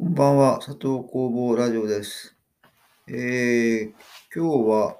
[0.00, 2.34] こんばんは、佐藤工房ラジオです。
[3.06, 3.92] えー、
[4.34, 4.96] 今日は、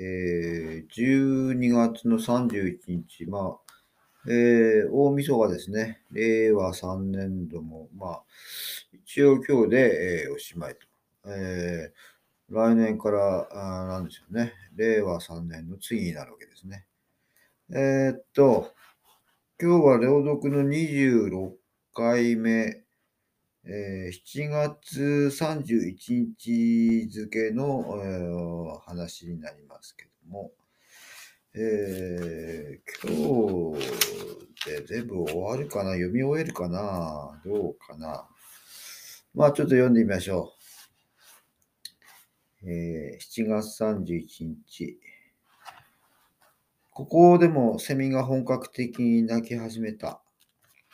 [0.00, 6.02] えー、12月の31日、まあ、えー、大晦日ですね。
[6.10, 8.22] 令和3年度も、まあ、
[8.92, 10.80] 一応今日で、えーおしまいと。
[11.30, 14.52] えー来年から、あなんでしょうね。
[14.74, 16.86] 令和3年の次になるわけですね。
[17.72, 18.72] えーっと、
[19.62, 21.52] 今日は朗読の26
[21.94, 22.82] 回目、
[23.64, 25.00] えー7月
[25.30, 30.50] 31日付の、えー話になりますけども、
[31.54, 33.86] えー今日
[34.66, 35.90] で全部終わるかな？
[35.92, 37.40] 読み終えるかな？
[37.44, 38.26] どうかな？
[39.34, 40.54] まあちょっと読んでみましょ
[42.62, 42.70] う。
[42.70, 44.98] えー7月31日。
[46.92, 50.22] ここでもセミが本格的に鳴き始めた。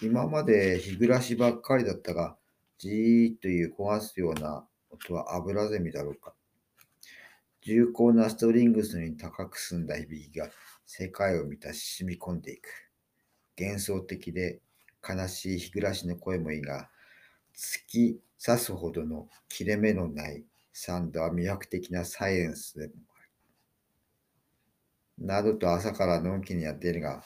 [0.02, 2.36] 今まで日暮らしばっかりだったが、
[2.78, 6.34] じーっという焦がすような音はアブラゼミだろうか。
[7.62, 10.48] 重厚なストリングスに高く澄んだ響きが
[10.84, 12.68] 世界を満たし染み込んでいく。
[13.58, 14.60] 幻想的で
[15.08, 16.90] 悲しい日暮らしの声もいいが、
[17.56, 23.20] 突き刺すほどの切れ目のないサンドは魅惑的なサイエンスでもあ
[25.18, 25.26] る。
[25.26, 27.24] などと朝からのんきにやっているが、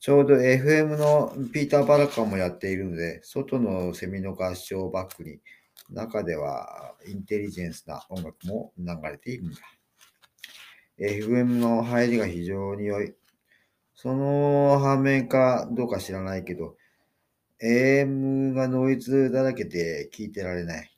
[0.00, 5.40] ちょうど FM のピーター・バラカンもやっているので、外のセミの合唱バックに、
[5.90, 9.58] 中ではインテリジェンスな音楽も流れているんだ。
[11.00, 13.14] FM の入りが非常に良い。
[13.94, 16.76] その反面かどうか知らないけど、
[17.60, 20.96] AM がノイズだらけで聞いてられない。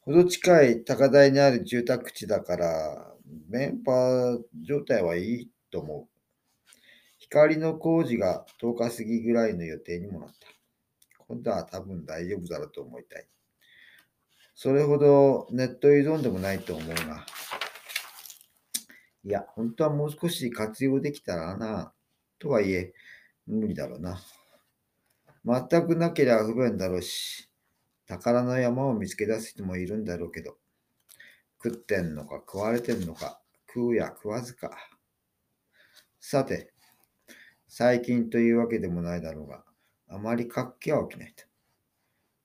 [0.00, 3.14] ほど近い高台にある住宅地だから、
[3.50, 6.13] 電波状態はいいと思う。
[7.34, 10.46] 光の工事が10日過ぎぐらいの予定にもなった。
[11.26, 13.26] 今度は多分大丈夫だろうと思いたい。
[14.54, 17.26] それほどネット依存でもないと思うが。
[19.24, 21.92] いや、本当はもう少し活用できたらな。
[22.38, 22.94] とはいえ、
[23.48, 24.20] 無理だろうな。
[25.44, 27.50] 全くなければ不便だろうし、
[28.06, 30.56] 宝の山を見つけ出す人もいるんだろうけど、
[31.60, 34.70] 食ってんのか食われてんのか、食うや食わずか。
[36.20, 36.73] さて、
[37.68, 39.64] 最近というわけでもないだろうが、
[40.08, 41.44] あまり活気は起きないと。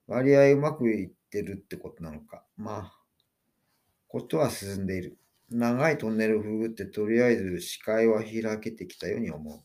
[0.06, 2.44] 割合うまくいってるってことなのか。
[2.56, 2.92] まあ、
[4.08, 5.18] ことは進んでいる。
[5.50, 9.60] 長いトンネルをくぐってとりあえず視界は開けてきたように思う。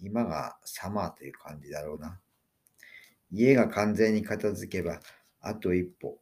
[0.00, 2.20] 今がサマーという感じだろうな。
[3.30, 5.00] 家が完全に片付けば、
[5.40, 6.18] あと一歩。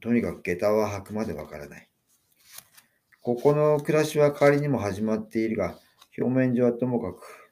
[0.00, 1.88] とにかく下駄は履くまでわからない。
[3.20, 5.78] ここの暮らしは仮にも始まっているが、
[6.18, 7.43] 表面上はともかく、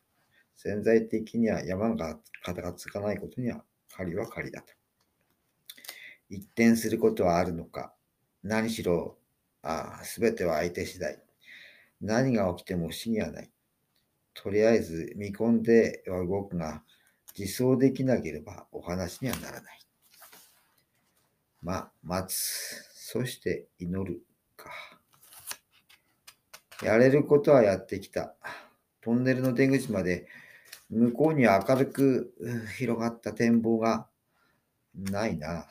[0.64, 3.64] 潜在的には山が肩がつかないことには
[3.96, 4.72] 仮は仮だと。
[6.30, 7.92] 一転することはあるのか。
[8.44, 9.18] 何しろ、
[9.62, 11.20] ああ、すべては相手次第。
[12.00, 13.50] 何が起きても不思議はない。
[14.34, 16.84] とりあえず見込んでは動くが、
[17.36, 19.80] 自走できなければお話にはならない。
[21.60, 22.36] ま、待つ。
[22.94, 24.22] そして祈る
[24.56, 24.70] か。
[26.84, 28.36] やれることはやってきた。
[29.00, 30.28] トンネルの出口まで
[30.92, 32.34] 向こうに明るく
[32.76, 34.06] 広がった展望が
[34.94, 35.66] ないな。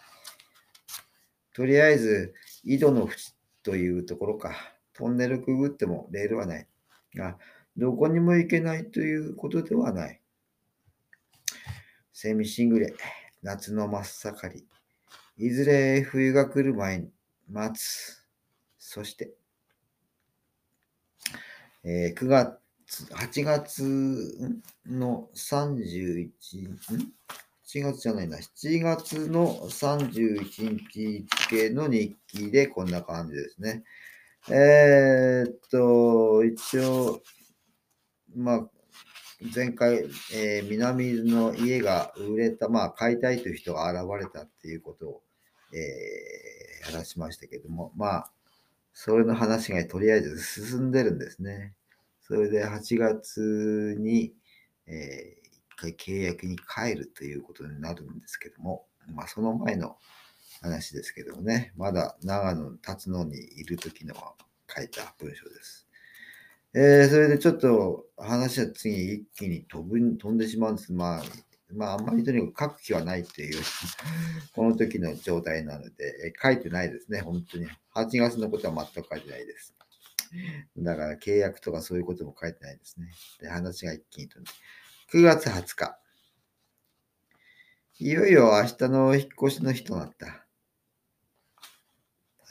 [1.53, 2.33] とりあえず、
[2.63, 4.55] 井戸の淵というところか。
[4.93, 6.67] トンネルくぐってもレールはない。
[7.15, 7.37] が、
[7.77, 10.19] どこにも行けないということではない。
[12.11, 12.93] セミシングレ、
[13.43, 14.67] 夏の真っ盛り。
[15.37, 17.11] いずれ冬が来る前に
[17.47, 18.25] 待つ。
[18.79, 19.33] そして、
[21.83, 22.59] えー9月、
[22.91, 26.77] 8月の31、ん
[27.65, 28.37] ?7 月じゃないな。
[28.37, 33.83] 7月の31日付の日記でこんな感じですね。
[34.49, 37.21] えーっと、一応、
[38.35, 38.69] まあ、
[39.55, 40.03] 前回、
[40.33, 45.21] えー南の家が売れた、まあ、買いたいという人が現れたっていうことを、
[45.73, 48.31] えー話しましたけども、まあ、
[48.91, 51.73] それの話がとりあえず進んでるんですね。
[52.31, 54.33] それで8月に、
[54.87, 55.41] えー
[55.81, 58.85] 一回契約に帰るということになるんですけども、
[59.15, 59.97] まあ、その前の
[60.61, 64.13] 話ですけどもね、まだ長野、辰野にいる時の
[64.69, 65.87] 書いた文章です。
[66.75, 70.93] えーそれでちょっと話は次一気に飛ぶ飛んでしまうんです。
[70.93, 71.23] まあ、
[71.73, 73.61] まあ、あんまりとにかく書く気はないっていう、
[74.53, 75.93] この時の状態なので、
[76.27, 77.67] え書いてないですね、本当に。
[77.95, 79.75] 8月のことは全く書いてないです。
[80.77, 83.07] だから契約とかそういうことも書いてないですね。
[83.39, 84.51] で、話が一気に飛んで。
[85.13, 85.97] 9月20日。
[87.99, 90.45] いよいよ明日の引っ越しの日となった。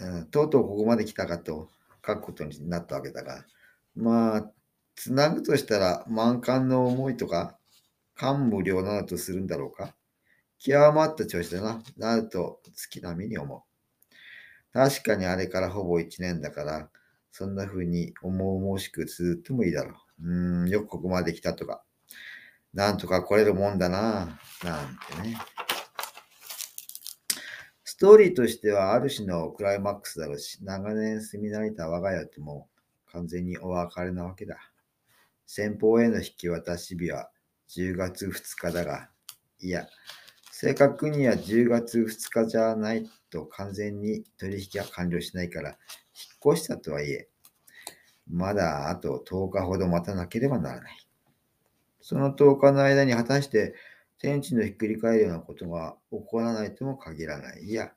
[0.00, 1.68] うん、とうとうここまで来たかと
[2.06, 3.44] 書くことになったわけだが、
[3.94, 4.52] まあ、
[4.94, 7.58] つなぐとしたら満館の思いとか、
[8.14, 9.94] 感無量などとするんだろうか。
[10.58, 13.62] 極まった調子だな、なると月並みに思う。
[14.72, 16.90] 確かにあれからほぼ1年だから、
[17.32, 20.28] そんな風に重々しく続ってもいいだろう。
[20.28, 21.82] うん、よくここまで来たとか、
[22.74, 25.36] なんとか来れるもんだなぁ、なんてね。
[27.84, 32.68] ストーリーとしてはある種のクライマックスだろうし、長年住み慣れた我が家とも
[33.06, 34.56] 完全にお別れなわけだ。
[35.46, 37.30] 先方への引き渡し日は
[37.68, 39.10] 10月2日だが、
[39.58, 39.86] いや、
[40.50, 45.76] 正確には10月2日じゃないと完全に取引は完了しないから、
[46.44, 47.28] 越したとはいえ、
[48.28, 50.92] まだあと10日ほど待たなければならない。
[52.00, 53.74] その10日の間に果たして
[54.18, 57.62] 天地のひっくり返るようなことが起こらないとも限らない。
[57.64, 57.92] いや、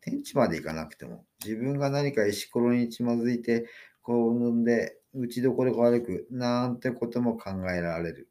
[0.00, 3.66] 天地まで行かなくても、自分が何か石ころにつまずいて、
[4.02, 8.28] こうんで打ちどころが悪く、なんてことも考えられる。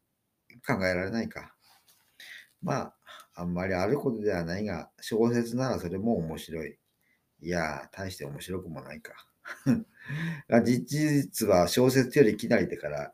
[0.66, 1.54] 考えられないか。
[2.62, 2.96] まあ、
[3.36, 6.78] あんまりあることではないが、小説ならそれも面白い。
[7.42, 9.14] いや、大して面白くもないか。
[10.64, 13.14] 事実は小説よりきなりでから、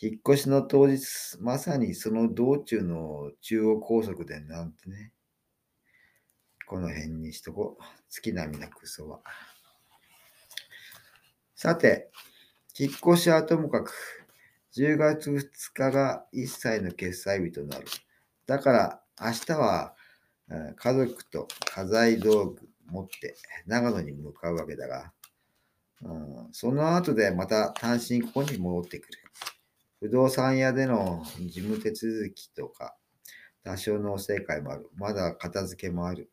[0.00, 5.12] 引っ越しの当日、まさにその道中の中央高速でなんてね。
[6.66, 7.82] この辺にしとこう。
[8.08, 9.20] 月並みなクソは。
[11.54, 12.10] さて、
[12.78, 13.92] 引っ越しはともかく、
[14.76, 17.86] 10月2日が1歳の決済日となる。
[18.46, 19.94] だから明日は
[20.76, 25.12] 家族と家財道具持って長野に向かうわけだが、
[26.04, 29.18] うん、その後でまた単身ここに戻ってくる。
[30.00, 32.94] 不動産屋での事務手続きとか、
[33.62, 34.90] 多少の正解もある。
[34.96, 36.30] まだ片付けもある。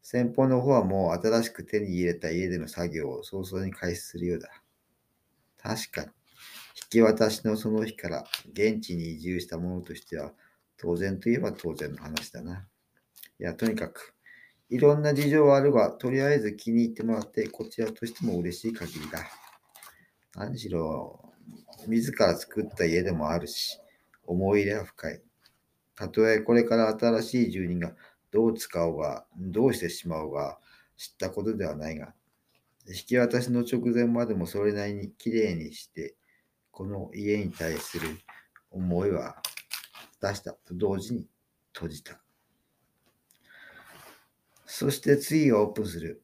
[0.00, 4.48] 先方の方はもう新しく手に入れた家での作業を早々に開始するようだ。
[5.58, 6.12] 確かに、引
[6.90, 10.32] き渡しのその日から現地に移住した者としては、
[10.78, 12.66] 当然といえば当然の話だな。
[13.38, 14.14] いや、とにかく、
[14.68, 19.20] いろんな事情はあるが、とりあえず気に入ってもらって、こちらとしても嬉しい限りだ。
[20.34, 21.32] 何しろ、
[21.86, 23.78] 自ら作った家でもあるし、
[24.24, 25.22] 思い入れは深い。
[25.94, 27.94] たとえこれから新しい住人が
[28.30, 30.58] どう使おうが、どうしてしまおうが
[30.96, 32.14] 知ったことではないが、
[32.88, 36.16] 引き渡しの直前までもそれなりにきれいにして、
[36.70, 38.08] この家に対する
[38.70, 39.36] 思いは
[40.22, 41.28] 出したと同時に
[41.74, 42.21] 閉じた。
[44.74, 46.22] そして次がオープンする。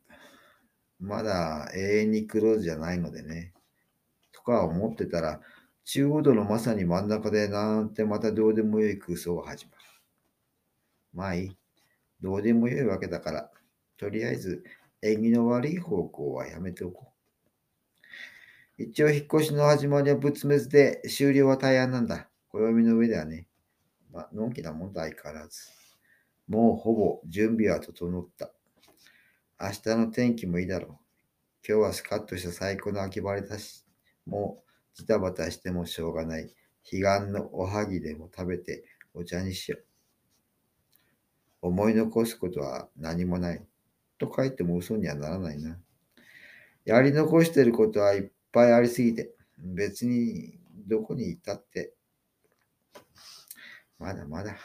[0.98, 3.52] まだ永遠にクローズじゃないのでね。
[4.32, 5.42] とか思ってたら、
[5.84, 9.78] 中央道のまさに真ん中でなんてまたどうでもよい空想が始まる。
[11.12, 11.56] まあいい。
[12.22, 13.50] どうでもよいわけだから、
[13.98, 14.64] とりあえず
[15.02, 17.12] 縁起の悪い方向はやめておこ
[18.78, 18.82] う。
[18.82, 22.30] 一応引っ越しの始まりは仏滅で終了は大安なんだ。
[22.48, 23.46] 暦の上ではね。
[24.10, 25.77] まあ、のんきなもんと相変わらず。
[26.48, 28.50] もうほぼ準備は整った。
[29.60, 30.88] 明日の天気もいいだろう。
[31.68, 33.84] 今日はスカッとした最高の秋晴れだし、
[34.24, 36.54] もうジタバタしてもしょうがない。
[36.90, 39.84] 彼岸のおはぎでも食べてお茶にしよう。
[41.60, 43.62] 思い残すことは何もない。
[44.16, 45.78] と書いても嘘にはならないな。
[46.86, 51.92] やり残してることはいっぱいありすぎて、別にどこにいたって
[53.98, 54.56] まだまだ。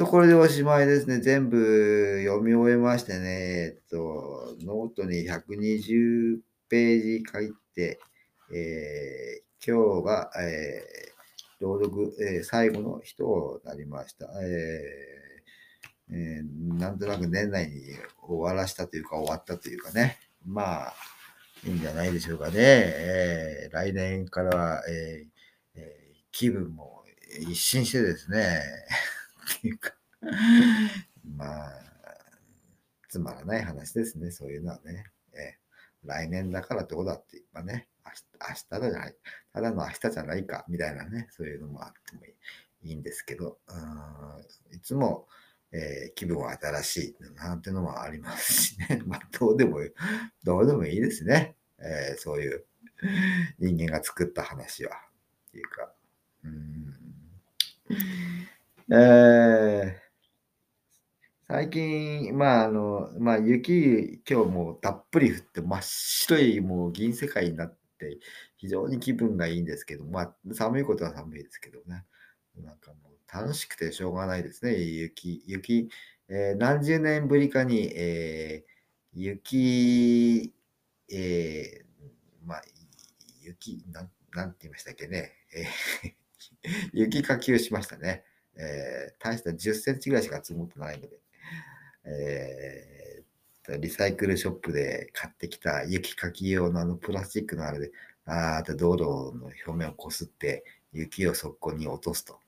[0.00, 1.18] と、これでおしまいですね。
[1.18, 6.38] 全部読み終えましてね、えっと、ノートに120
[6.70, 8.00] ページ書いて、
[8.50, 14.24] えー、今日が、えー、朗読、えー、最後の人となりました。
[14.42, 17.82] えーえー、なんとなく年内に
[18.26, 20.16] 終わらしたというか終わったというかね。
[20.46, 20.94] まあ、
[21.66, 22.54] いいんじゃないでしょうかね。
[22.56, 27.04] えー、来年からは、えーえー、気分も
[27.38, 28.62] 一新してですね、
[29.60, 29.92] ていうか、
[31.36, 31.72] まあ、
[33.08, 35.04] つまらない話ですね、そういうのはね。
[35.34, 35.58] え、
[36.04, 39.16] 来年だからどうだって言えばね、明日だじゃない、
[39.52, 42.22] ただの明日じゃないか、みたいなね、そういうのもあっても
[42.82, 43.58] いいんですけど、
[44.72, 45.26] いつも、
[45.72, 49.02] えー、気分は新しいなんてのもありますしね。
[49.06, 49.78] まあ、どうでも、
[50.42, 51.56] どうでもいいですね。
[51.78, 52.64] えー、そういう
[53.58, 54.96] 人間が作った話は。
[55.48, 55.92] っていうか。
[56.44, 56.94] うん
[58.92, 59.39] えー、
[61.60, 68.18] 最近、まあ、あの、まあ、雪、今日もたっぷり降って、真っ白いもう銀世界になって、
[68.56, 72.06] 非常に気分がいいんですけど、まあ、寒いことは寒いですけどね。
[72.56, 74.72] なんかもう楽しくてしょうがないですね。
[74.72, 75.90] 雪、雪、
[76.30, 80.54] えー、何十年ぶりかに、えー、雪、
[81.12, 82.62] えー、まあ、
[83.42, 85.32] 雪、なん、なんて言いましたっけね。
[85.54, 88.24] えー、雪かきをしましたね。
[88.56, 91.20] えー、大した10センチぐらいしか積もってないので、
[92.04, 97.92] えー、リサイクルショップで買ってきた雪かき用のあのプラスチックのあれで、
[98.26, 102.38] あーって道路の表面をこすって雪をそこに落とすと。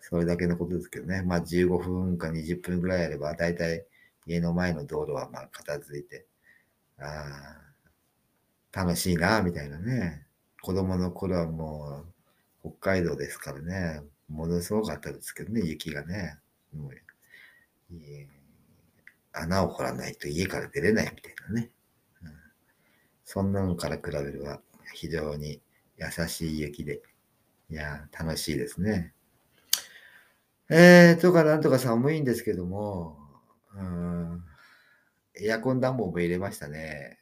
[0.00, 1.22] それだけのことですけどね。
[1.22, 3.84] まあ15分か20分ぐらいあれば、だいたい
[4.26, 6.26] 家の前の道路はまあ片付いて、
[6.98, 7.58] あ
[8.72, 10.26] あ楽しいな、みたいなね。
[10.62, 12.04] 子供の頃はも
[12.64, 14.02] う北海道ですからね。
[14.28, 16.38] ものすごかったですけどね、雪がね。
[16.74, 16.92] もう
[19.32, 21.70] 穴を掘らないと家から出れないみたいなね。
[22.22, 22.32] うん、
[23.24, 24.60] そんなのから比べれば
[24.94, 25.60] 非常に
[25.96, 27.02] 優しい雪で、
[27.70, 29.14] いや、楽しいですね。
[30.68, 33.18] えー、とかなんとか寒いんですけども、
[33.74, 34.44] うん、
[35.34, 37.18] エアコン暖房も入れましたね。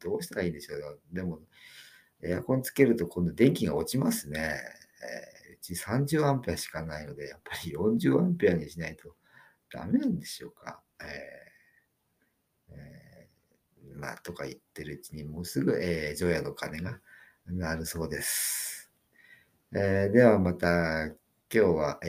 [0.00, 1.00] どうしたらいいんでしょう。
[1.12, 1.40] でも、
[2.22, 4.60] エアコンつけると今度電気が落ちますね。
[5.48, 9.14] えー、うち30アンペアしかないので、やっぱり40アンペアにしないと
[9.72, 10.80] ダメなんでしょうか？
[11.00, 17.00] えーえー、まあ、とか言ってるうちにもうすぐ、えー、除夜の鐘が
[17.46, 18.90] 鳴るそうです。
[19.74, 21.14] えー、ではまた、今
[21.48, 22.08] 日は、え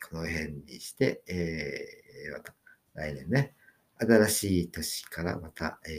[0.00, 2.54] ー、この辺にして、えー、また
[2.94, 3.54] 来年ね、
[3.98, 5.90] 新しい年からまた、え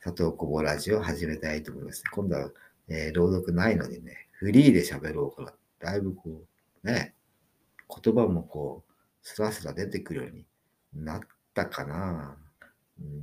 [0.00, 2.02] ー、佐藤小坊ラジオを始めたいと思います。
[2.10, 2.50] 今度は、
[2.88, 6.44] えー、朗読ないのでね、フリーで喋ろうから、だいぶこ
[6.84, 7.14] う、ね、
[7.88, 8.92] 言葉もこう、
[9.22, 10.46] スラスラ出てくるように
[10.92, 11.20] なっ
[11.54, 12.36] たかな。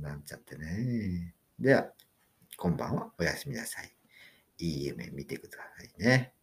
[0.00, 1.34] なんちゃってね。
[1.58, 1.92] では、
[2.56, 3.12] こんばんは。
[3.18, 3.92] おやすみなさい。
[4.58, 6.35] いい夢見てくださいね。